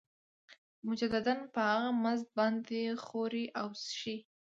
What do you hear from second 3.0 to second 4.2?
خوري او څښي